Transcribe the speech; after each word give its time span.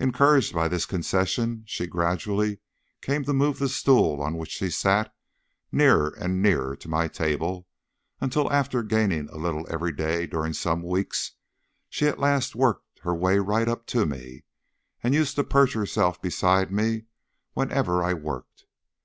Encouraged 0.00 0.52
by 0.52 0.66
this 0.66 0.84
concession, 0.84 1.62
she 1.64 1.86
gradually 1.86 2.58
came 3.00 3.22
to 3.22 3.32
move 3.32 3.60
the 3.60 3.68
stool 3.68 4.20
on 4.20 4.36
which 4.36 4.50
she 4.50 4.68
sat 4.68 5.14
nearer 5.70 6.12
and 6.18 6.42
nearer 6.42 6.74
to 6.74 6.88
my 6.88 7.06
table, 7.06 7.68
until 8.20 8.52
after 8.52 8.82
gaining 8.82 9.28
a 9.28 9.36
little 9.36 9.64
every 9.70 9.92
day 9.92 10.26
during 10.26 10.52
some 10.54 10.82
weeks, 10.82 11.36
she 11.88 12.08
at 12.08 12.18
last 12.18 12.56
worked 12.56 12.98
her 13.04 13.14
way 13.14 13.38
right 13.38 13.68
up 13.68 13.86
to 13.86 14.06
me, 14.06 14.42
and 15.04 15.14
used 15.14 15.36
to 15.36 15.44
perch 15.44 15.74
herself 15.74 16.20
beside 16.20 16.72
me 16.72 17.04
whenever 17.54 18.02
I 18.02 18.12
worked. 18.12 18.64